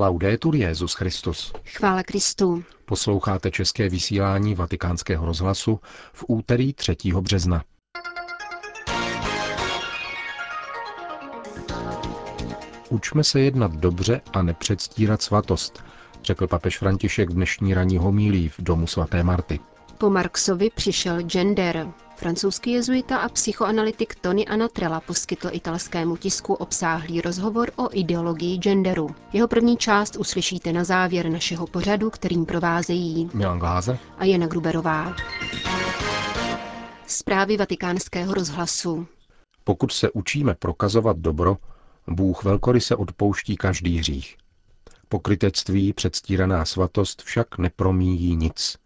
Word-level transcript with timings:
Laudetur 0.00 0.56
Jezus 0.56 0.94
Christus. 0.94 1.52
Chvála 1.64 2.02
Kristu. 2.02 2.64
Posloucháte 2.84 3.50
české 3.50 3.88
vysílání 3.88 4.54
Vatikánského 4.54 5.26
rozhlasu 5.26 5.80
v 6.12 6.24
úterý 6.28 6.72
3. 6.72 6.96
března. 7.20 7.64
Učme 12.88 13.24
se 13.24 13.40
jednat 13.40 13.72
dobře 13.72 14.20
a 14.32 14.42
nepředstírat 14.42 15.22
svatost, 15.22 15.84
řekl 16.24 16.46
papež 16.46 16.78
František 16.78 17.30
v 17.30 17.34
dnešní 17.34 17.74
ranní 17.74 17.98
homílí 17.98 18.48
v 18.48 18.58
domu 18.58 18.86
svaté 18.86 19.22
Marty. 19.22 19.60
Po 19.98 20.10
Marxovi 20.10 20.70
přišel 20.74 21.22
gender. 21.22 21.88
Francouzský 22.18 22.70
jezuita 22.72 23.18
a 23.18 23.28
psychoanalytik 23.28 24.14
Tony 24.14 24.46
Anatrella 24.46 25.00
poskytl 25.00 25.48
italskému 25.52 26.16
tisku 26.16 26.54
obsáhlý 26.54 27.20
rozhovor 27.20 27.70
o 27.76 27.88
ideologii 27.92 28.58
genderu. 28.58 29.10
Jeho 29.32 29.48
první 29.48 29.76
část 29.76 30.16
uslyšíte 30.16 30.72
na 30.72 30.84
závěr 30.84 31.28
našeho 31.30 31.66
pořadu, 31.66 32.10
kterým 32.10 32.46
provázejí 32.46 33.30
Milan 33.34 33.58
Glázer 33.58 33.98
a 34.18 34.24
Jana 34.24 34.46
Gruberová. 34.46 35.16
Zprávy 37.06 37.56
vatikánského 37.56 38.34
rozhlasu. 38.34 39.06
Pokud 39.64 39.92
se 39.92 40.10
učíme 40.10 40.54
prokazovat 40.54 41.18
dobro, 41.18 41.56
Bůh 42.06 42.44
velkoryse 42.44 42.96
odpouští 42.96 43.56
každý 43.56 43.98
hřích. 43.98 44.36
Pokrytectví, 45.08 45.92
předstíraná 45.92 46.64
svatost 46.64 47.22
však 47.22 47.58
nepromíjí 47.58 48.36
nic, 48.36 48.76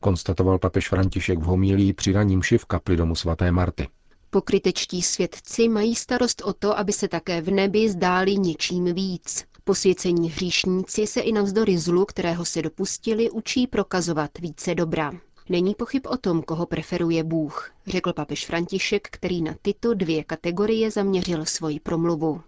konstatoval 0.00 0.58
papež 0.58 0.88
František 0.88 1.38
v 1.38 1.42
homílí 1.42 1.92
při 1.92 2.12
raním 2.12 2.42
v 2.58 2.64
kapli 2.64 2.96
domu 2.96 3.14
svaté 3.14 3.52
Marty. 3.52 3.88
Pokrytečtí 4.30 5.02
svědci 5.02 5.68
mají 5.68 5.94
starost 5.94 6.42
o 6.44 6.52
to, 6.52 6.78
aby 6.78 6.92
se 6.92 7.08
také 7.08 7.40
v 7.42 7.50
nebi 7.50 7.90
zdáli 7.90 8.36
něčím 8.36 8.94
víc. 8.94 9.44
Posvěcení 9.64 10.30
hříšníci 10.30 11.06
se 11.06 11.20
i 11.20 11.32
navzdory 11.32 11.78
zlu, 11.78 12.04
kterého 12.04 12.44
se 12.44 12.62
dopustili, 12.62 13.30
učí 13.30 13.66
prokazovat 13.66 14.30
více 14.38 14.74
dobra. 14.74 15.12
Není 15.48 15.74
pochyb 15.74 16.02
o 16.06 16.16
tom, 16.16 16.42
koho 16.42 16.66
preferuje 16.66 17.24
Bůh, 17.24 17.70
řekl 17.86 18.12
papež 18.12 18.46
František, 18.46 19.08
který 19.10 19.42
na 19.42 19.54
tyto 19.62 19.94
dvě 19.94 20.24
kategorie 20.24 20.90
zaměřil 20.90 21.44
svoji 21.44 21.80
promluvu. 21.80 22.40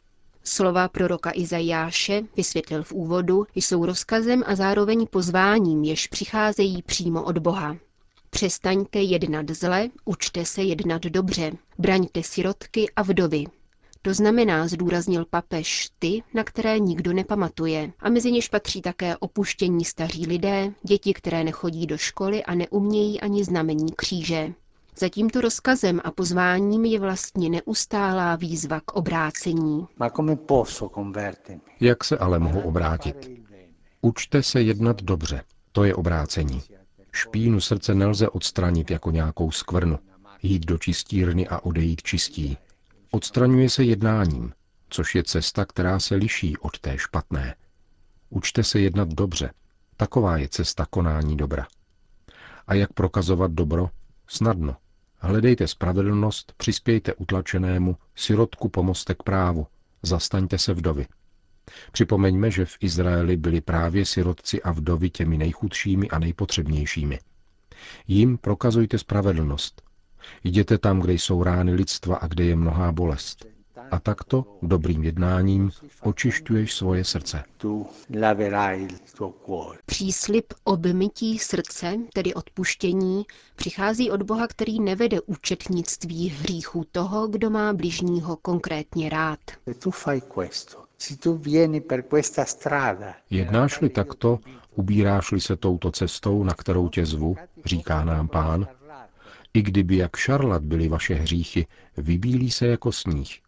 Slova 0.44 0.88
proroka 0.88 1.30
Izajáše, 1.34 2.22
vysvětlil 2.36 2.82
v 2.82 2.92
úvodu, 2.92 3.46
jsou 3.54 3.86
rozkazem 3.86 4.42
a 4.46 4.56
zároveň 4.56 5.06
pozváním, 5.06 5.84
jež 5.84 6.06
přicházejí 6.06 6.82
přímo 6.82 7.22
od 7.22 7.38
Boha. 7.38 7.76
Přestaňte 8.30 8.98
jednat 8.98 9.50
zle, 9.50 9.88
učte 10.04 10.44
se 10.44 10.62
jednat 10.62 11.02
dobře, 11.02 11.52
braňte 11.78 12.22
sirotky 12.22 12.90
a 12.96 13.02
vdovy. 13.02 13.44
To 14.02 14.14
znamená, 14.14 14.68
zdůraznil 14.68 15.24
papež, 15.24 15.90
ty, 15.98 16.22
na 16.34 16.44
které 16.44 16.78
nikdo 16.78 17.12
nepamatuje, 17.12 17.92
a 18.00 18.10
mezi 18.10 18.32
něž 18.32 18.48
patří 18.48 18.82
také 18.82 19.16
opuštění 19.16 19.84
staří 19.84 20.26
lidé, 20.26 20.72
děti, 20.82 21.14
které 21.14 21.44
nechodí 21.44 21.86
do 21.86 21.98
školy 21.98 22.44
a 22.44 22.54
neumějí 22.54 23.20
ani 23.20 23.44
znamení 23.44 23.92
kříže. 23.96 24.52
Za 25.00 25.08
tímto 25.08 25.40
rozkazem 25.40 26.00
a 26.04 26.10
pozváním 26.10 26.84
je 26.84 27.00
vlastně 27.00 27.50
neustálá 27.50 28.36
výzva 28.36 28.80
k 28.80 28.92
obrácení. 28.92 29.86
Jak 31.80 32.04
se 32.04 32.18
ale 32.18 32.38
mohu 32.38 32.60
obrátit? 32.60 33.30
Učte 34.00 34.42
se 34.42 34.62
jednat 34.62 35.02
dobře. 35.02 35.42
To 35.72 35.84
je 35.84 35.94
obrácení. 35.94 36.62
Špínu 37.12 37.60
srdce 37.60 37.94
nelze 37.94 38.28
odstranit 38.28 38.90
jako 38.90 39.10
nějakou 39.10 39.50
skvrnu. 39.50 39.98
Jít 40.42 40.66
do 40.66 40.78
čistírny 40.78 41.48
a 41.48 41.58
odejít 41.58 42.02
čistí. 42.02 42.58
Odstraňuje 43.10 43.70
se 43.70 43.84
jednáním, 43.84 44.52
což 44.88 45.14
je 45.14 45.22
cesta, 45.22 45.64
která 45.64 46.00
se 46.00 46.14
liší 46.14 46.56
od 46.56 46.78
té 46.78 46.98
špatné. 46.98 47.54
Učte 48.30 48.64
se 48.64 48.80
jednat 48.80 49.08
dobře. 49.08 49.52
Taková 49.96 50.36
je 50.36 50.48
cesta 50.48 50.86
konání 50.90 51.36
dobra. 51.36 51.66
A 52.66 52.74
jak 52.74 52.92
prokazovat 52.92 53.50
dobro? 53.50 53.90
Snadno. 54.26 54.76
Hledejte 55.22 55.68
spravedlnost, 55.68 56.52
přispějte 56.56 57.14
utlačenému, 57.14 57.96
sirotku 58.16 58.68
pomozte 58.68 59.14
k 59.14 59.22
právu, 59.22 59.66
zastaňte 60.02 60.58
se 60.58 60.74
vdovy. 60.74 61.06
Připomeňme, 61.92 62.50
že 62.50 62.64
v 62.64 62.76
Izraeli 62.80 63.36
byli 63.36 63.60
právě 63.60 64.04
sirotci 64.06 64.62
a 64.62 64.72
vdovy 64.72 65.10
těmi 65.10 65.38
nejchudšími 65.38 66.08
a 66.10 66.18
nejpotřebnějšími. 66.18 67.18
Jím 68.08 68.38
prokazujte 68.38 68.98
spravedlnost. 68.98 69.82
Jděte 70.44 70.78
tam, 70.78 71.00
kde 71.00 71.12
jsou 71.12 71.42
rány 71.42 71.74
lidstva 71.74 72.16
a 72.16 72.26
kde 72.26 72.44
je 72.44 72.56
mnohá 72.56 72.92
bolest. 72.92 73.46
A 73.90 73.98
takto, 74.00 74.44
dobrým 74.62 75.04
jednáním, 75.04 75.70
očišťuješ 76.02 76.74
svoje 76.74 77.04
srdce. 77.04 77.44
Příslip 79.86 80.54
obmytí 80.64 81.38
srdce, 81.38 81.96
tedy 82.12 82.34
odpuštění, 82.34 83.24
přichází 83.56 84.10
od 84.10 84.22
Boha, 84.22 84.46
který 84.46 84.80
nevede 84.80 85.20
účetnictví 85.20 86.28
hříchu 86.28 86.86
toho, 86.92 87.28
kdo 87.28 87.50
má 87.50 87.72
bližního 87.72 88.36
konkrétně 88.36 89.08
rád. 89.08 89.38
Jednáš-li 93.30 93.88
takto, 93.88 94.38
ubíráš-li 94.74 95.40
se 95.40 95.56
touto 95.56 95.90
cestou, 95.90 96.44
na 96.44 96.54
kterou 96.54 96.88
tě 96.88 97.06
zvu, 97.06 97.36
říká 97.64 98.04
nám 98.04 98.28
pán, 98.28 98.68
i 99.54 99.62
kdyby 99.62 99.96
jak 99.96 100.16
šarlat 100.16 100.62
byly 100.62 100.88
vaše 100.88 101.14
hříchy, 101.14 101.66
vybílí 101.96 102.50
se 102.50 102.66
jako 102.66 102.92
sníh. 102.92 103.40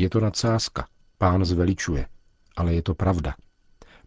Je 0.00 0.10
to 0.10 0.20
nadsázka. 0.20 0.88
Pán 1.18 1.44
zveličuje. 1.44 2.06
Ale 2.56 2.74
je 2.74 2.82
to 2.82 2.94
pravda. 2.94 3.34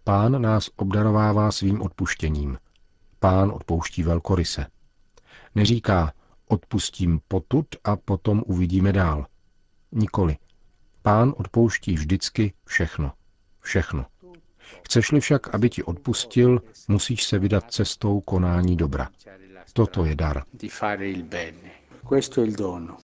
Pán 0.03 0.41
nás 0.41 0.69
obdarovává 0.75 1.51
svým 1.51 1.81
odpuštěním. 1.81 2.57
Pán 3.19 3.51
odpouští 3.51 4.03
velkoryse. 4.03 4.65
Neříká, 5.55 6.13
odpustím 6.47 7.19
potud 7.27 7.65
a 7.83 7.95
potom 7.95 8.43
uvidíme 8.45 8.93
dál. 8.93 9.25
Nikoli. 9.91 10.37
Pán 11.01 11.33
odpouští 11.37 11.93
vždycky 11.93 12.53
všechno. 12.65 13.13
Všechno. 13.61 14.05
Chceš-li 14.85 15.19
však, 15.19 15.55
aby 15.55 15.69
ti 15.69 15.83
odpustil, 15.83 16.61
musíš 16.87 17.23
se 17.23 17.39
vydat 17.39 17.71
cestou 17.73 18.21
konání 18.21 18.77
dobra. 18.77 19.09
Toto 19.73 20.05
je 20.05 20.15
dar. 20.15 20.43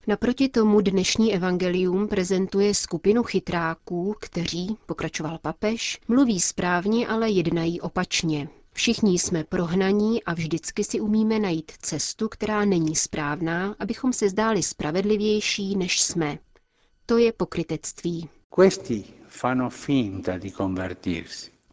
Naproti 0.07 0.49
tomu 0.49 0.81
dnešní 0.81 1.35
evangelium 1.35 2.09
prezentuje 2.09 2.75
skupinu 2.75 3.23
chytráků, 3.23 4.15
kteří, 4.21 4.77
pokračoval 4.87 5.39
papež, 5.39 6.01
mluví 6.09 6.41
správně, 6.41 7.09
ale 7.09 7.31
jednají 7.31 7.81
opačně. 7.81 8.49
Všichni 8.73 9.19
jsme 9.19 9.45
prohnaní 9.45 10.25
a 10.25 10.35
vždycky 10.35 10.85
si 10.85 11.01
umíme 11.01 11.39
najít 11.39 11.73
cestu, 11.79 12.29
která 12.29 12.65
není 12.65 12.97
správná, 12.97 13.77
abychom 13.79 14.13
se 14.13 14.29
zdáli 14.29 14.63
spravedlivější, 14.63 15.77
než 15.77 16.01
jsme. 16.03 16.39
To 17.07 17.19
je 17.19 17.33
pokrytectví. 17.33 18.29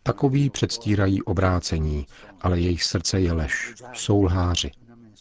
Takoví 0.03 0.49
předstírají 0.49 1.23
obrácení, 1.23 2.05
ale 2.41 2.59
jejich 2.59 2.83
srdce 2.83 3.21
je 3.21 3.33
lež. 3.33 3.73
Jsou 3.93 4.23
lháři. 4.23 4.71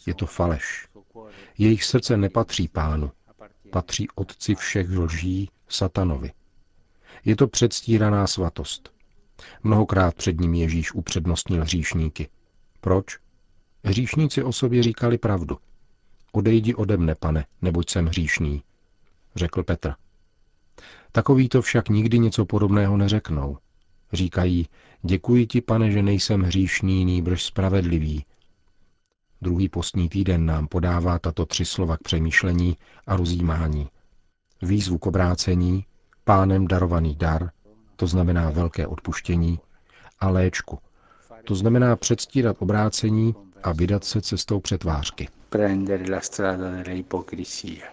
Je 0.05 0.13
to 0.13 0.25
faleš. 0.25 0.87
Jejich 1.57 1.83
srdce 1.83 2.17
nepatří 2.17 2.67
pánu, 2.67 3.11
patří 3.71 4.07
otci 4.15 4.55
všech 4.55 4.89
lží, 4.89 5.49
satanovi. 5.67 6.31
Je 7.25 7.35
to 7.35 7.47
předstíraná 7.47 8.27
svatost. 8.27 8.93
Mnohokrát 9.63 10.15
před 10.15 10.39
ním 10.39 10.53
Ježíš 10.53 10.93
upřednostnil 10.93 11.61
hříšníky. 11.61 12.29
Proč? 12.81 13.17
Hříšníci 13.83 14.43
o 14.43 14.51
sobě 14.51 14.83
říkali 14.83 15.17
pravdu. 15.17 15.57
Odejdi 16.31 16.75
ode 16.75 16.97
mne, 16.97 17.15
pane, 17.15 17.45
neboť 17.61 17.89
jsem 17.89 18.05
hříšný, 18.05 18.63
řekl 19.35 19.63
Petr. 19.63 19.93
Takový 21.11 21.49
to 21.49 21.61
však 21.61 21.89
nikdy 21.89 22.19
něco 22.19 22.45
podobného 22.45 22.97
neřeknou. 22.97 23.57
Říkají, 24.13 24.67
děkuji 25.01 25.47
ti, 25.47 25.61
pane, 25.61 25.91
že 25.91 26.01
nejsem 26.01 26.41
hříšný, 26.41 27.05
nýbrž 27.05 27.43
spravedlivý, 27.43 28.25
Druhý 29.41 29.69
postní 29.69 30.09
týden 30.09 30.45
nám 30.45 30.67
podává 30.67 31.19
tato 31.19 31.45
tři 31.45 31.65
slova 31.65 31.97
k 31.97 32.01
přemýšlení 32.03 32.77
a 33.07 33.15
rozjímání. 33.15 33.87
Výzvu 34.61 34.97
k 34.97 35.05
obrácení, 35.05 35.85
pánem 36.23 36.67
darovaný 36.67 37.15
dar, 37.15 37.51
to 37.95 38.07
znamená 38.07 38.49
velké 38.49 38.87
odpuštění, 38.87 39.59
a 40.19 40.29
léčku, 40.29 40.79
to 41.43 41.55
znamená 41.55 41.95
předstírat 41.95 42.57
obrácení 42.59 43.35
a 43.63 43.71
vydat 43.71 44.03
se 44.03 44.21
cestou 44.21 44.59
přetvářky. 44.59 45.27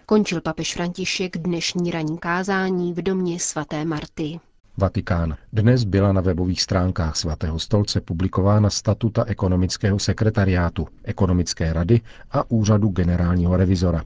Končil 0.05 0.41
papež 0.41 0.73
František 0.73 1.37
dnešní 1.37 1.91
ranní 1.91 2.17
kázání 2.17 2.93
v 2.93 3.01
domě 3.01 3.39
svaté 3.39 3.85
Marty. 3.85 4.39
Vatikán. 4.79 5.35
Dnes 5.53 5.83
byla 5.83 6.11
na 6.13 6.21
webových 6.21 6.61
stránkách 6.61 7.15
svatého 7.15 7.59
stolce 7.59 8.01
publikována 8.01 8.69
statuta 8.69 9.23
ekonomického 9.27 9.99
sekretariátu, 9.99 10.87
ekonomické 11.03 11.73
rady 11.73 12.01
a 12.31 12.51
úřadu 12.51 12.89
generálního 12.89 13.57
revizora. 13.57 14.03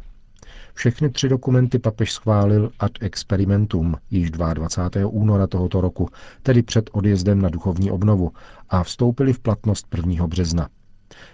Všechny 0.74 1.10
tři 1.10 1.30
dokumenty 1.30 1.80
papež 1.80 2.12
schválil 2.12 2.72
ad 2.80 2.92
experimentum 3.02 3.96
již 4.12 4.32
22. 4.32 5.08
února 5.10 5.48
tohoto 5.48 5.82
roku, 5.82 6.10
tedy 6.44 6.62
před 6.64 6.90
odjezdem 6.94 7.42
na 7.42 7.50
duchovní 7.50 7.92
obnovu, 7.92 8.32
a 8.70 8.84
vstoupili 8.84 9.34
v 9.34 9.40
platnost 9.40 9.88
1. 9.96 10.28
března. 10.28 10.70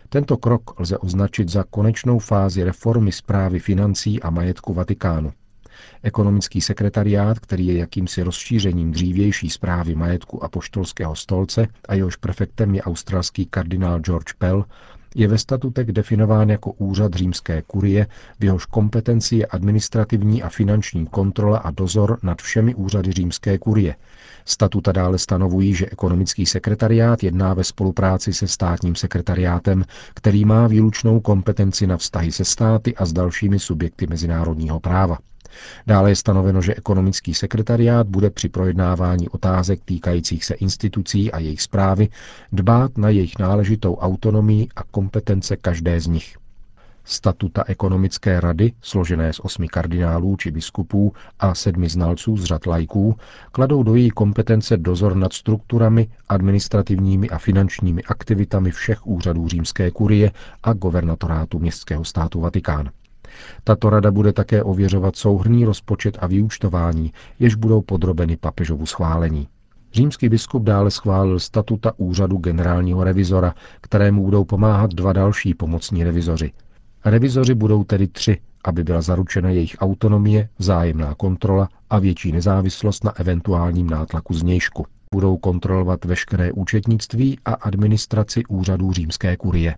Tento 0.10 0.38
krok 0.38 0.80
lze 0.80 0.98
označit 0.98 1.50
za 1.50 1.64
konečnou 1.70 2.20
fázi 2.20 2.64
reformy 2.64 3.12
zprávy 3.12 3.60
financí 3.60 4.22
a 4.22 4.30
majetku 4.30 4.74
Vatikánu. 4.74 5.32
Ekonomický 6.04 6.62
sekretariát, 6.62 7.40
který 7.40 7.68
je 7.68 7.78
jakýmsi 7.78 8.24
rozšířením 8.24 8.92
dřívější 8.92 9.50
zprávy 9.50 9.96
majetku 9.96 10.44
a 10.44 10.50
poštolského 10.50 11.16
stolce 11.16 11.68
a 11.88 11.94
jehož 11.94 12.16
prefektem 12.16 12.76
je 12.76 12.82
australský 12.82 13.46
kardinál 13.46 14.00
George 14.00 14.34
Pell, 14.38 14.66
je 15.16 15.28
ve 15.28 15.38
statutech 15.38 15.92
definován 15.92 16.50
jako 16.50 16.72
úřad 16.72 17.14
římské 17.14 17.62
kurie, 17.62 18.08
v 18.40 18.44
jehož 18.44 18.66
kompetenci 18.66 19.36
je 19.36 19.46
administrativní 19.46 20.44
a 20.44 20.50
finanční 20.50 21.06
kontrola 21.06 21.58
a 21.58 21.72
dozor 21.72 22.20
nad 22.24 22.42
všemi 22.42 22.76
úřady 22.76 23.12
římské 23.12 23.58
kurie. 23.58 23.96
Statuta 24.46 24.92
dále 24.92 25.18
stanovují, 25.18 25.74
že 25.74 25.90
ekonomický 25.90 26.46
sekretariát 26.46 27.24
jedná 27.24 27.54
ve 27.54 27.64
spolupráci 27.64 28.34
se 28.34 28.48
státním 28.48 28.96
sekretariátem, 28.96 29.86
který 30.14 30.46
má 30.46 30.68
výlučnou 30.68 31.20
kompetenci 31.20 31.88
na 31.88 31.98
vztahy 31.98 32.32
se 32.32 32.46
státy 32.46 32.96
a 32.96 33.06
s 33.06 33.14
dalšími 33.14 33.60
subjekty 33.60 34.08
mezinárodního 34.08 34.80
práva. 34.80 35.18
Dále 35.88 36.12
je 36.12 36.16
stanoveno, 36.16 36.62
že 36.62 36.76
ekonomický 36.76 37.34
sekretariát 37.34 38.08
bude 38.08 38.30
při 38.30 38.50
projednávání 38.50 39.30
otázek 39.30 39.80
týkajících 39.86 40.46
se 40.46 40.54
institucí 40.54 41.32
a 41.32 41.40
jejich 41.40 41.62
zprávy 41.62 42.08
dbát 42.52 42.98
na 42.98 43.10
jejich 43.10 43.40
náležitou 43.40 43.96
autonomii 43.96 44.68
a 44.76 44.84
kompetence 44.84 45.58
každé 45.58 46.02
z 46.02 46.08
nich. 46.08 46.38
Statuta 47.06 47.64
ekonomické 47.68 48.40
rady, 48.40 48.74
složené 48.82 49.34
z 49.34 49.40
osmi 49.40 49.68
kardinálů 49.68 50.36
či 50.38 50.52
biskupů 50.52 51.14
a 51.40 51.56
sedmi 51.56 51.90
znalců 51.90 52.38
z 52.38 52.44
řad 52.44 52.66
lajků, 52.66 53.16
kladou 53.52 53.84
do 53.84 53.96
její 53.96 54.10
kompetence 54.10 54.78
dozor 54.78 55.16
nad 55.16 55.34
strukturami, 55.34 56.10
administrativními 56.28 57.30
a 57.30 57.38
finančními 57.38 58.04
aktivitami 58.04 58.72
všech 58.72 59.08
úřadů 59.08 59.48
římské 59.48 59.92
kurie 59.92 60.32
a 60.64 60.74
governatorátu 60.74 61.60
městského 61.60 62.06
státu 62.06 62.40
Vatikán. 62.40 62.90
Tato 63.64 63.90
rada 63.90 64.12
bude 64.12 64.34
také 64.34 64.64
ověřovat 64.64 65.16
souhrný 65.16 65.66
rozpočet 65.66 66.18
a 66.22 66.28
vyúčtování, 66.28 67.14
jež 67.40 67.56
budou 67.56 67.82
podrobeny 67.82 68.38
papežovu 68.38 68.86
schválení. 68.86 69.48
Římský 69.94 70.30
biskup 70.30 70.64
dále 70.64 70.92
schválil 70.92 71.40
statuta 71.40 71.92
úřadu 71.98 72.38
generálního 72.38 73.04
revizora, 73.04 73.54
kterému 73.82 74.24
budou 74.24 74.44
pomáhat 74.46 74.94
dva 74.94 75.14
další 75.14 75.54
pomocní 75.54 76.04
revizoři. 76.04 76.52
Revizoři 77.06 77.54
budou 77.54 77.84
tedy 77.84 78.08
tři, 78.08 78.38
aby 78.66 78.84
byla 78.84 79.02
zaručena 79.02 79.50
jejich 79.50 79.76
autonomie, 79.80 80.50
vzájemná 80.58 81.16
kontrola 81.16 81.70
a 81.90 82.00
větší 82.00 82.32
nezávislost 82.32 83.04
na 83.04 83.20
eventuálním 83.20 83.90
nátlaku 83.90 84.34
znějšku. 84.34 84.86
Budou 85.14 85.38
kontrolovat 85.38 86.06
veškeré 86.06 86.52
účetnictví 86.52 87.40
a 87.46 87.54
administraci 87.54 88.44
úřadů 88.46 88.94
římské 88.94 89.38
kurie. 89.38 89.76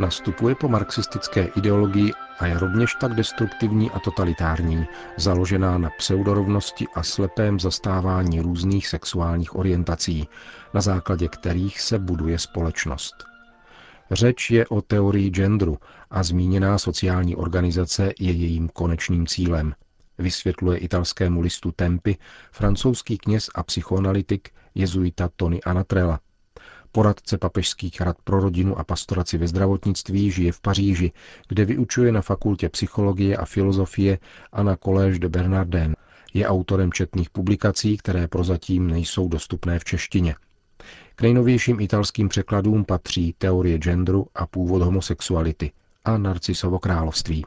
Nastupuje 0.00 0.54
po 0.54 0.68
marxistické 0.68 1.48
ideologii 1.56 2.12
a 2.38 2.46
je 2.46 2.58
rovněž 2.58 2.94
tak 2.94 3.14
destruktivní 3.14 3.90
a 3.90 3.98
totalitární, 3.98 4.86
založená 5.16 5.78
na 5.78 5.90
pseudorovnosti 5.98 6.86
a 6.94 7.02
slepém 7.02 7.60
zastávání 7.60 8.40
různých 8.40 8.88
sexuálních 8.88 9.56
orientací, 9.56 10.28
na 10.74 10.80
základě 10.80 11.28
kterých 11.28 11.80
se 11.80 11.98
buduje 11.98 12.38
společnost. 12.38 13.14
Řeč 14.10 14.50
je 14.50 14.66
o 14.66 14.82
teorii 14.82 15.30
genderu 15.30 15.78
a 16.10 16.22
zmíněná 16.22 16.78
sociální 16.78 17.36
organizace 17.36 18.12
je 18.20 18.32
jejím 18.32 18.68
konečným 18.68 19.26
cílem, 19.26 19.74
vysvětluje 20.18 20.78
italskému 20.78 21.40
listu 21.40 21.72
Tempy 21.72 22.16
francouzský 22.52 23.18
kněz 23.18 23.50
a 23.54 23.62
psychoanalytik 23.62 24.48
jezuita 24.74 25.30
Tony 25.36 25.62
Anatrella. 25.62 26.20
Poradce 26.92 27.38
papežských 27.38 28.00
rad 28.00 28.16
pro 28.24 28.40
rodinu 28.40 28.78
a 28.78 28.84
pastoraci 28.84 29.38
ve 29.38 29.48
zdravotnictví 29.48 30.30
žije 30.30 30.52
v 30.52 30.60
Paříži, 30.60 31.12
kde 31.48 31.64
vyučuje 31.64 32.12
na 32.12 32.22
fakultě 32.22 32.68
psychologie 32.68 33.36
a 33.36 33.44
filozofie 33.44 34.18
a 34.52 34.62
na 34.62 34.76
Collège 34.76 35.18
de 35.18 35.28
Bernardin. 35.28 35.96
Je 36.34 36.46
autorem 36.46 36.92
četných 36.92 37.30
publikací, 37.30 37.96
které 37.96 38.28
prozatím 38.28 38.86
nejsou 38.86 39.28
dostupné 39.28 39.78
v 39.78 39.84
češtině. 39.84 40.34
K 41.14 41.22
nejnovějším 41.22 41.80
italským 41.80 42.28
překladům 42.28 42.84
patří 42.84 43.34
teorie 43.38 43.78
genderu 43.78 44.26
a 44.34 44.46
původ 44.46 44.82
homosexuality 44.82 45.72
a 46.04 46.18
Narcisovo 46.18 46.78
království. 46.78 47.44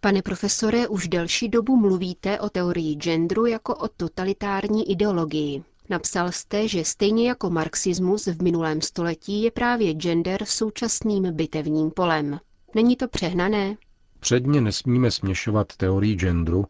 Pane 0.00 0.22
profesore, 0.22 0.88
už 0.88 1.08
delší 1.08 1.48
dobu 1.48 1.76
mluvíte 1.76 2.40
o 2.40 2.50
teorii 2.50 2.94
genderu 2.94 3.46
jako 3.46 3.74
o 3.74 3.88
totalitární 3.88 4.90
ideologii. 4.90 5.62
Napsal 5.88 6.32
jste, 6.32 6.68
že 6.68 6.84
stejně 6.84 7.28
jako 7.28 7.50
marxismus 7.50 8.26
v 8.26 8.42
minulém 8.42 8.80
století 8.80 9.42
je 9.42 9.50
právě 9.50 9.94
gender 9.94 10.44
současným 10.44 11.32
bitevním 11.32 11.90
polem. 11.90 12.40
Není 12.74 12.96
to 12.96 13.08
přehnané? 13.08 13.76
Předně 14.20 14.60
nesmíme 14.60 15.10
směšovat 15.10 15.76
teorii 15.76 16.14
genderu, 16.14 16.64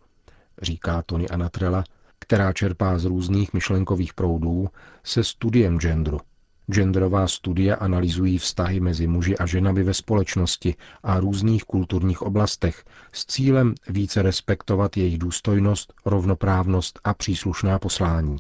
říká 0.63 1.03
Tony 1.07 1.29
Anatrella, 1.29 1.85
která 2.19 2.53
čerpá 2.53 2.99
z 2.99 3.05
různých 3.05 3.53
myšlenkových 3.53 4.15
proudů, 4.15 4.69
se 5.05 5.25
studiem 5.25 5.79
genderu. 5.79 6.19
Genderová 6.73 7.29
studia 7.29 7.77
analyzují 7.77 8.39
vztahy 8.39 8.81
mezi 8.81 9.07
muži 9.07 9.39
a 9.39 9.47
ženami 9.47 9.83
ve 9.83 9.95
společnosti 9.95 10.75
a 11.03 11.21
různých 11.21 11.65
kulturních 11.65 12.23
oblastech 12.23 12.85
s 13.13 13.27
cílem 13.27 13.75
více 13.89 14.23
respektovat 14.23 14.97
jejich 14.97 15.19
důstojnost, 15.19 15.93
rovnoprávnost 16.05 17.01
a 17.05 17.15
příslušná 17.15 17.79
poslání 17.79 18.37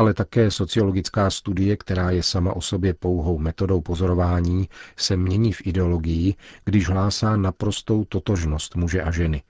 ale 0.00 0.14
také 0.14 0.50
sociologická 0.50 1.30
studie, 1.30 1.76
která 1.76 2.10
je 2.10 2.22
sama 2.22 2.52
o 2.56 2.60
sobě 2.60 2.94
pouhou 2.94 3.38
metodou 3.38 3.80
pozorování, 3.80 4.68
se 4.96 5.16
mění 5.16 5.52
v 5.52 5.66
ideologii, 5.66 6.34
když 6.64 6.88
hlásá 6.88 7.36
naprostou 7.36 8.04
totožnost 8.04 8.76
muže 8.76 9.02
a 9.02 9.10
ženy. 9.10 9.42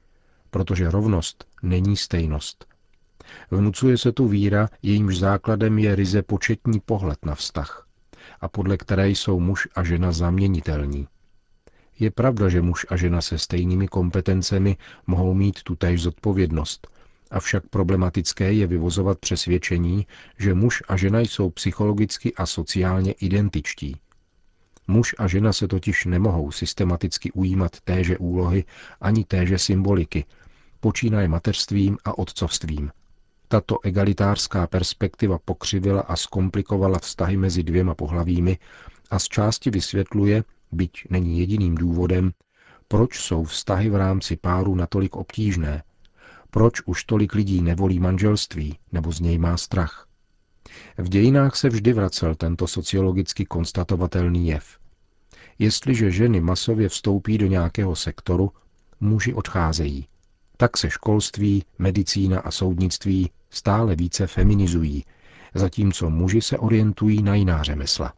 Protože 0.51 0.91
rovnost 0.91 1.45
není 1.63 1.97
stejnost. 1.97 2.67
Vnucuje 3.51 3.99
se 3.99 4.13
tu 4.13 4.29
víra, 4.29 4.69
jejímž 4.83 5.19
základem 5.19 5.79
je 5.79 5.95
ryze 5.95 6.23
početní 6.23 6.81
pohled 6.81 7.25
na 7.25 7.35
vztah, 7.35 7.87
a 8.41 8.49
podle 8.49 8.77
které 8.77 9.09
jsou 9.09 9.41
muž 9.41 9.69
a 9.75 9.85
žena 9.85 10.13
zaměnitelní. 10.13 11.09
Je 11.99 12.11
pravda, 12.11 12.49
že 12.49 12.63
muž 12.63 12.87
a 12.89 12.97
žena 12.97 13.21
se 13.21 13.39
stejnými 13.39 13.89
kompetencemi 13.89 14.77
mohou 15.07 15.35
mít 15.35 15.63
tutéž 15.63 16.03
zodpovědnost– 16.03 16.89
Avšak 17.31 17.69
problematické 17.71 18.53
je 18.53 18.67
vyvozovat 18.67 19.19
přesvědčení, 19.19 20.07
že 20.39 20.55
muž 20.55 20.83
a 20.89 20.97
žena 20.97 21.21
jsou 21.21 21.51
psychologicky 21.51 22.35
a 22.35 22.47
sociálně 22.47 23.13
identičtí. 23.13 23.97
Muž 24.89 25.15
a 25.19 25.27
žena 25.27 25.53
se 25.53 25.69
totiž 25.69 26.05
nemohou 26.05 26.51
systematicky 26.51 27.33
ujímat 27.33 27.81
téže 27.81 28.19
úlohy 28.19 28.65
ani 29.01 29.25
téže 29.25 29.59
symboliky, 29.59 30.25
počínaje 30.81 31.29
mateřstvím 31.29 31.99
a 32.05 32.19
otcovstvím. 32.19 32.91
Tato 33.49 33.79
egalitářská 33.83 34.67
perspektiva 34.67 35.39
pokřivila 35.45 36.01
a 36.01 36.17
zkomplikovala 36.17 36.99
vztahy 36.99 37.37
mezi 37.37 37.63
dvěma 37.63 37.95
pohlavími 37.95 38.59
a 39.11 39.19
z 39.19 39.29
části 39.29 39.71
vysvětluje, 39.71 40.45
byť 40.73 41.07
není 41.11 41.41
jediným 41.41 41.75
důvodem, 41.75 42.31
proč 42.89 43.21
jsou 43.21 43.45
vztahy 43.45 43.91
v 43.91 43.97
rámci 43.97 44.37
páru 44.37 44.75
natolik 44.75 45.17
obtížné 45.17 45.83
proč 46.51 46.83
už 46.87 47.05
tolik 47.05 47.35
lidí 47.35 47.63
nevolí 47.63 47.99
manželství 47.99 48.79
nebo 48.93 49.13
z 49.13 49.21
něj 49.21 49.39
má 49.39 49.57
strach. 49.57 50.07
V 50.99 51.09
dějinách 51.09 51.57
se 51.57 51.69
vždy 51.69 51.93
vracel 51.93 52.35
tento 52.35 52.67
sociologicky 52.67 53.47
konstatovatelný 53.47 54.49
jev. 54.49 54.79
Jestliže 55.59 56.11
ženy 56.11 56.41
masově 56.41 56.89
vstoupí 56.89 57.39
do 57.39 57.47
nějakého 57.47 57.97
sektoru, 57.97 58.53
muži 59.01 59.35
odcházejí. 59.35 60.07
Tak 60.57 60.77
se 60.77 60.91
školství, 60.91 61.65
medicína 61.79 62.41
a 62.41 62.51
soudnictví 62.51 63.31
stále 63.51 63.97
více 63.97 64.27
feminizují, 64.27 65.05
zatímco 65.55 66.11
muži 66.11 66.43
se 66.43 66.59
orientují 66.59 67.23
na 67.23 67.35
jiná 67.35 67.63
řemesla. 67.63 68.13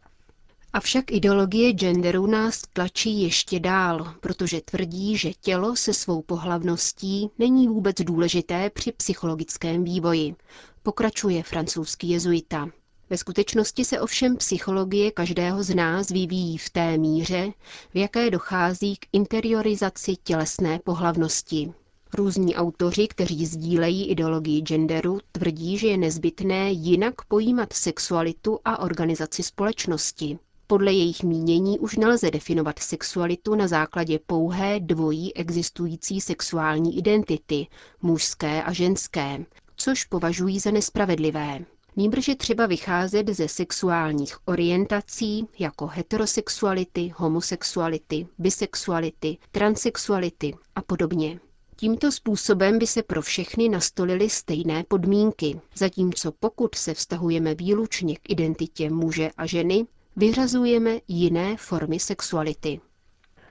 Avšak 0.75 1.11
ideologie 1.11 1.73
genderu 1.73 2.27
nás 2.27 2.61
tlačí 2.73 3.21
ještě 3.21 3.59
dál, 3.59 4.13
protože 4.19 4.61
tvrdí, 4.61 5.17
že 5.17 5.33
tělo 5.41 5.75
se 5.75 5.93
svou 5.93 6.21
pohlavností 6.21 7.29
není 7.39 7.67
vůbec 7.67 7.95
důležité 8.01 8.69
při 8.69 8.91
psychologickém 8.91 9.83
vývoji, 9.83 10.35
pokračuje 10.83 11.43
francouzský 11.43 12.09
jezuita. 12.09 12.69
Ve 13.09 13.17
skutečnosti 13.17 13.85
se 13.85 14.01
ovšem 14.01 14.37
psychologie 14.37 15.11
každého 15.11 15.63
z 15.63 15.75
nás 15.75 16.09
vyvíjí 16.09 16.57
v 16.57 16.69
té 16.69 16.97
míře, 16.97 17.51
v 17.93 17.97
jaké 17.97 18.31
dochází 18.31 18.95
k 18.95 19.05
interiorizaci 19.11 20.15
tělesné 20.23 20.79
pohlavnosti. 20.79 21.73
Různí 22.13 22.55
autoři, 22.55 23.07
kteří 23.07 23.45
sdílejí 23.45 24.09
ideologii 24.09 24.61
genderu, 24.61 25.19
tvrdí, 25.31 25.77
že 25.77 25.87
je 25.87 25.97
nezbytné 25.97 26.71
jinak 26.71 27.25
pojímat 27.27 27.73
sexualitu 27.73 28.59
a 28.65 28.79
organizaci 28.79 29.43
společnosti. 29.43 30.39
Podle 30.73 30.93
jejich 30.93 31.23
mínění 31.23 31.79
už 31.79 31.95
nelze 31.95 32.31
definovat 32.31 32.79
sexualitu 32.79 33.55
na 33.55 33.67
základě 33.67 34.19
pouhé 34.27 34.79
dvojí 34.79 35.33
existující 35.35 36.21
sexuální 36.21 36.97
identity, 36.97 37.67
mužské 38.01 38.63
a 38.63 38.73
ženské, 38.73 39.45
což 39.75 40.03
považují 40.05 40.59
za 40.59 40.71
nespravedlivé. 40.71 41.65
Nýbrž 41.95 42.27
je 42.27 42.35
třeba 42.35 42.65
vycházet 42.65 43.29
ze 43.29 43.47
sexuálních 43.47 44.47
orientací 44.47 45.47
jako 45.59 45.87
heterosexuality, 45.87 47.13
homosexuality, 47.15 48.27
bisexuality, 48.37 49.37
transexuality 49.51 50.55
a 50.75 50.81
podobně. 50.81 51.39
Tímto 51.75 52.11
způsobem 52.11 52.79
by 52.79 52.87
se 52.87 53.03
pro 53.03 53.21
všechny 53.21 53.69
nastolily 53.69 54.29
stejné 54.29 54.83
podmínky, 54.87 55.61
zatímco 55.75 56.31
pokud 56.31 56.75
se 56.75 56.93
vztahujeme 56.93 57.55
výlučně 57.55 58.15
k 58.15 58.29
identitě 58.29 58.89
muže 58.89 59.29
a 59.37 59.45
ženy, 59.45 59.85
vyřazujeme 60.15 60.97
jiné 61.07 61.57
formy 61.57 61.99
sexuality. 61.99 62.79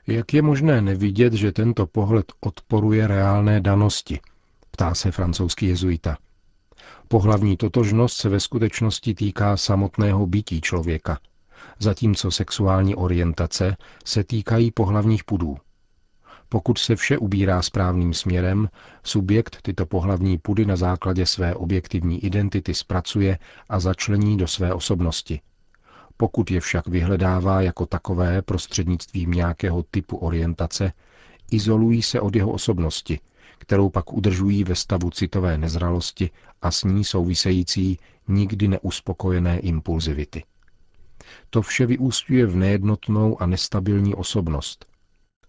Jak 0.07 0.35
je 0.35 0.43
možné 0.43 0.81
nevidět, 0.83 1.33
že 1.33 1.53
tento 1.53 1.87
pohled 1.87 2.33
odporuje 2.41 3.07
reálné 3.07 3.61
danosti? 3.61 4.21
Ptá 4.71 4.95
se 4.95 5.11
francouzský 5.11 5.67
jezuita. 5.67 6.17
Pohlavní 7.09 7.57
totožnost 7.57 8.17
se 8.17 8.29
ve 8.29 8.41
skutečnosti 8.41 9.15
týká 9.15 9.57
samotného 9.57 10.27
bytí 10.27 10.61
člověka, 10.61 11.19
zatímco 11.79 12.31
sexuální 12.31 12.95
orientace 12.95 13.77
se 14.05 14.25
týkají 14.25 14.71
pohlavních 14.71 15.25
pudů. 15.25 15.57
Pokud 16.49 16.79
se 16.79 16.97
vše 16.97 17.19
ubírá 17.19 17.63
správným 17.63 18.15
směrem, 18.15 18.69
subjekt 19.05 19.59
tyto 19.63 19.87
pohlavní 19.87 20.39
pudy 20.39 20.67
na 20.67 20.77
základě 20.77 21.27
své 21.27 21.55
objektivní 21.55 22.25
identity 22.25 22.75
zpracuje 22.75 23.39
a 23.69 23.81
začlení 23.81 24.37
do 24.37 24.47
své 24.47 24.75
osobnosti. 24.75 25.41
Pokud 26.17 26.51
je 26.51 26.61
však 26.61 26.89
vyhledává 26.89 27.63
jako 27.63 27.87
takové 27.87 28.43
prostřednictvím 28.43 29.31
nějakého 29.31 29.83
typu 29.83 30.17
orientace, 30.17 30.93
izolují 31.51 32.03
se 32.03 32.21
od 32.21 32.37
jeho 32.37 32.53
osobnosti, 32.53 33.21
kterou 33.59 33.89
pak 33.91 34.13
udržují 34.13 34.65
ve 34.65 34.75
stavu 34.75 35.11
citové 35.11 35.59
nezralosti 35.59 36.31
a 36.63 36.71
s 36.71 36.85
ní 36.85 37.05
související 37.05 37.99
nikdy 38.29 38.69
neuspokojené 38.69 39.59
impulzivity. 39.59 40.45
To 41.51 41.63
vše 41.63 41.87
vyústňuje 41.87 42.47
v 42.47 42.57
nejednotnou 42.57 43.43
a 43.43 43.47
nestabilní 43.47 44.15
osobnost, 44.15 44.87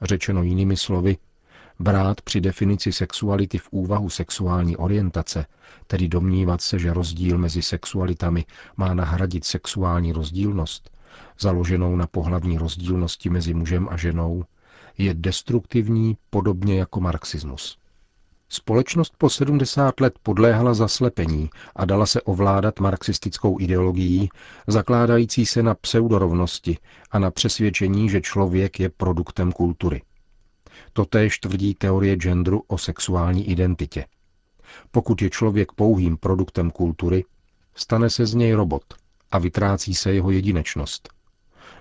Řečeno 0.02 0.44
jinými 0.44 0.78
slovy, 0.78 1.18
brát 1.84 2.22
při 2.22 2.42
definici 2.42 2.92
sexuality 2.92 3.58
v 3.58 3.68
úvahu 3.72 4.10
sexuální 4.10 4.78
orientace, 4.78 5.46
tedy 5.88 6.08
domnívat 6.08 6.62
se, 6.62 6.80
že 6.80 6.94
rozdíl 6.94 7.38
mezi 7.38 7.62
sexualitami 7.62 8.46
má 8.78 8.94
nahradit 8.94 9.46
sexuální 9.46 10.12
rozdílnost, 10.12 10.90
založenou 11.40 11.96
na 11.96 12.08
pohlavní 12.08 12.58
rozdílnosti 12.58 13.30
mezi 13.30 13.54
mužem 13.54 13.88
a 13.92 13.98
ženou, 13.98 14.44
je 14.98 15.14
destruktivní 15.14 16.18
podobně 16.30 16.80
jako 16.80 17.02
marxismus. 17.02 17.78
Společnost 18.50 19.14
po 19.18 19.30
70 19.30 20.00
let 20.00 20.14
podléhala 20.24 20.74
zaslepení 20.74 21.50
a 21.76 21.86
dala 21.86 22.06
se 22.06 22.22
ovládat 22.22 22.80
marxistickou 22.80 23.60
ideologií, 23.60 24.30
zakládající 24.68 25.46
se 25.46 25.64
na 25.64 25.76
pseudorovnosti 25.76 26.78
a 27.12 27.20
na 27.20 27.32
přesvědčení, 27.32 28.10
že 28.10 28.22
člověk 28.22 28.80
je 28.80 28.90
produktem 28.90 29.52
kultury. 29.52 30.02
Totéž 30.94 31.40
tvrdí 31.40 31.74
teorie 31.74 32.16
genderu 32.16 32.64
o 32.68 32.78
sexuální 32.78 33.50
identitě. 33.50 34.06
Pokud 34.92 35.22
je 35.22 35.30
člověk 35.30 35.72
pouhým 35.72 36.18
produktem 36.18 36.72
kultury, 36.72 37.26
stane 37.76 38.10
se 38.10 38.26
z 38.26 38.34
něj 38.34 38.54
robot 38.54 38.84
a 39.32 39.40
vytrácí 39.40 39.96
se 39.96 40.14
jeho 40.14 40.32
jedinečnost– 40.32 41.10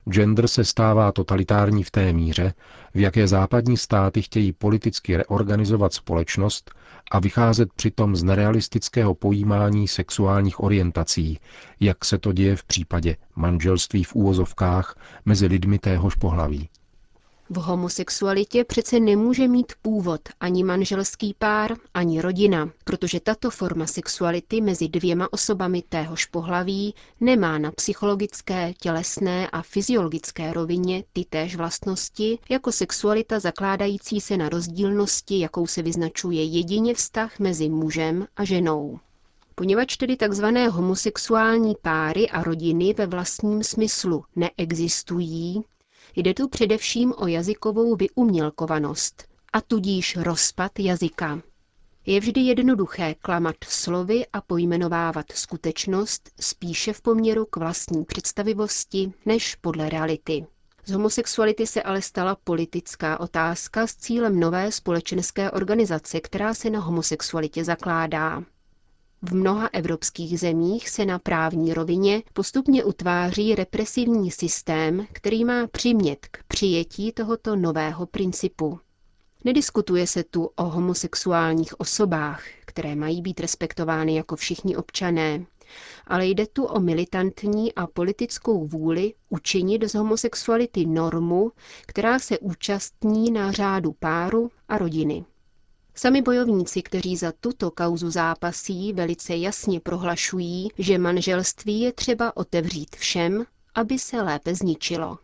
Gender 0.08 0.48
se 0.48 0.64
stává 0.64 1.12
totalitární 1.12 1.84
v 1.84 1.90
té 1.90 2.12
míře, 2.12 2.54
v 2.94 3.00
jaké 3.00 3.28
západní 3.28 3.76
státy 3.76 4.22
chtějí 4.22 4.52
politicky 4.52 5.16
reorganizovat 5.16 5.94
společnost 5.94 6.70
a 7.10 7.18
vycházet 7.18 7.72
přitom 7.72 8.16
z 8.16 8.22
nerealistického 8.22 9.14
pojímání 9.14 9.88
sexuálních 9.88 10.60
orientací, 10.60 11.38
jak 11.80 12.04
se 12.04 12.18
to 12.18 12.32
děje 12.32 12.56
v 12.56 12.64
případě 12.64 13.16
manželství 13.36 14.04
v 14.04 14.14
úvozovkách 14.14 14.98
mezi 15.24 15.46
lidmi 15.46 15.78
téhož 15.78 16.14
pohlaví. 16.14 16.68
V 17.54 17.56
homosexualitě 17.56 18.64
přece 18.64 19.00
nemůže 19.00 19.48
mít 19.48 19.72
původ 19.82 20.20
ani 20.40 20.64
manželský 20.64 21.34
pár, 21.38 21.76
ani 21.94 22.20
rodina, 22.20 22.70
protože 22.84 23.20
tato 23.20 23.50
forma 23.50 23.86
sexuality 23.86 24.60
mezi 24.60 24.88
dvěma 24.88 25.32
osobami 25.32 25.82
téhož 25.88 26.26
pohlaví 26.26 26.94
nemá 27.20 27.58
na 27.58 27.72
psychologické, 27.72 28.72
tělesné 28.80 29.50
a 29.50 29.62
fyziologické 29.62 30.52
rovině 30.52 31.04
ty 31.12 31.24
též 31.24 31.56
vlastnosti, 31.56 32.38
jako 32.48 32.72
sexualita 32.72 33.40
zakládající 33.40 34.20
se 34.20 34.36
na 34.36 34.48
rozdílnosti, 34.48 35.40
jakou 35.40 35.66
se 35.66 35.82
vyznačuje 35.82 36.44
jedině 36.44 36.94
vztah 36.94 37.38
mezi 37.38 37.68
mužem 37.68 38.26
a 38.36 38.44
ženou. 38.44 38.98
Poněvadž 39.54 39.96
tedy 39.96 40.16
tzv. 40.16 40.44
homosexuální 40.70 41.74
páry 41.82 42.28
a 42.28 42.42
rodiny 42.42 42.94
ve 42.94 43.06
vlastním 43.06 43.62
smyslu 43.62 44.24
neexistují, 44.36 45.64
Jde 46.16 46.34
tu 46.34 46.48
především 46.48 47.14
o 47.16 47.26
jazykovou 47.26 47.96
vyumělkovanost 47.96 49.24
a 49.52 49.60
tudíž 49.60 50.16
rozpad 50.16 50.78
jazyka. 50.78 51.40
Je 52.06 52.20
vždy 52.20 52.40
jednoduché 52.40 53.14
klamat 53.14 53.56
slovy 53.68 54.26
a 54.32 54.40
pojmenovávat 54.40 55.26
skutečnost 55.34 56.30
spíše 56.40 56.92
v 56.92 57.00
poměru 57.02 57.44
k 57.44 57.56
vlastní 57.56 58.04
představivosti 58.04 59.12
než 59.26 59.54
podle 59.54 59.88
reality. 59.88 60.46
Z 60.84 60.90
homosexuality 60.92 61.66
se 61.66 61.82
ale 61.82 62.02
stala 62.02 62.36
politická 62.44 63.20
otázka 63.20 63.86
s 63.86 63.96
cílem 63.96 64.40
nové 64.40 64.72
společenské 64.72 65.50
organizace, 65.50 66.20
která 66.20 66.54
se 66.54 66.70
na 66.70 66.80
homosexualitě 66.80 67.64
zakládá. 67.64 68.42
V 69.24 69.34
mnoha 69.34 69.68
evropských 69.72 70.40
zemích 70.40 70.88
se 70.90 71.04
na 71.04 71.18
právní 71.18 71.74
rovině 71.74 72.22
postupně 72.32 72.84
utváří 72.84 73.54
represivní 73.54 74.30
systém, 74.30 75.06
který 75.12 75.44
má 75.44 75.66
přimět 75.66 76.26
k 76.30 76.42
přijetí 76.48 77.12
tohoto 77.12 77.56
nového 77.56 78.06
principu. 78.06 78.80
Nediskutuje 79.44 80.06
se 80.06 80.24
tu 80.24 80.50
o 80.56 80.64
homosexuálních 80.64 81.80
osobách, 81.80 82.44
které 82.66 82.94
mají 82.94 83.22
být 83.22 83.40
respektovány 83.40 84.14
jako 84.14 84.36
všichni 84.36 84.76
občané, 84.76 85.46
ale 86.06 86.26
jde 86.26 86.46
tu 86.46 86.64
o 86.64 86.80
militantní 86.80 87.74
a 87.74 87.86
politickou 87.86 88.66
vůli 88.66 89.14
učinit 89.28 89.84
z 89.90 89.94
homosexuality 89.94 90.86
normu, 90.86 91.52
která 91.86 92.18
se 92.18 92.38
účastní 92.38 93.30
na 93.30 93.52
řádu 93.52 93.92
páru 93.92 94.50
a 94.68 94.78
rodiny. 94.78 95.24
Sami 95.94 96.22
bojovníci, 96.22 96.82
kteří 96.82 97.16
za 97.16 97.32
tuto 97.40 97.70
kauzu 97.70 98.10
zápasí, 98.10 98.92
velice 98.92 99.36
jasně 99.36 99.80
prohlašují, 99.80 100.68
že 100.78 100.98
manželství 100.98 101.80
je 101.80 101.92
třeba 101.92 102.36
otevřít 102.36 102.96
všem, 102.96 103.44
aby 103.74 103.98
se 103.98 104.22
lépe 104.22 104.54
zničilo. 104.54 105.18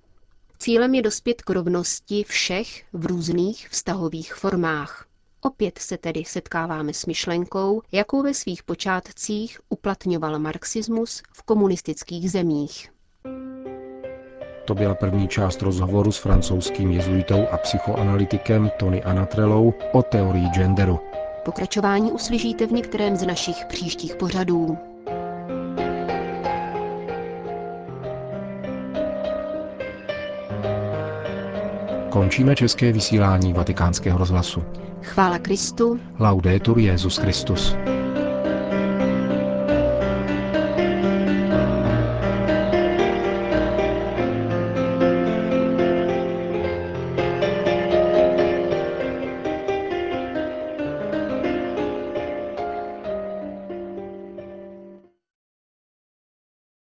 Cílem 0.59 0.95
je 0.95 1.03
dospět 1.03 1.43
k 1.43 1.51
rovnosti 1.51 2.25
všech 2.25 2.85
v 2.93 3.07
různých 3.07 3.69
vztahových 3.69 4.35
formách. 4.35 5.07
Opět 5.41 5.79
se 5.79 5.99
tedy 5.99 6.25
setkáváme 6.27 6.95
s 6.95 7.07
myšlenkou, 7.07 7.83
jakou 7.93 8.23
ve 8.23 8.35
svých 8.35 8.63
počátcích 8.63 9.61
uplatňoval 9.69 10.39
marxismus 10.39 11.23
v 11.33 11.43
komunistických 11.43 12.31
zemích. 12.31 12.91
To 14.69 14.75
byla 14.75 14.95
první 14.95 15.29
část 15.29 15.63
rozhovoru 15.63 16.13
s 16.13 16.19
francouzským 16.19 16.91
jezuitou 16.91 17.47
a 17.53 17.57
psychoanalytikem 17.57 18.71
Tony 18.79 19.03
Anatrelou 19.03 19.75
o 19.93 20.03
teorii 20.03 20.49
genderu. 20.49 21.01
Pokračování 21.45 22.13
uslyšíte 22.13 22.67
v 22.67 22.73
některém 22.73 23.17
z 23.17 23.27
našich 23.27 23.57
příštích 23.69 24.17
pořadů. 24.17 24.79
Končíme 32.11 32.57
české 32.57 32.93
vysílání 32.93 33.53
vatikánského 33.53 34.19
rozhlasu. 34.19 34.65
Chvála 35.03 35.39
Kristu. 35.39 36.01
Laudetur 36.19 36.79
Jezus 36.79 37.17
Christus. 37.17 37.77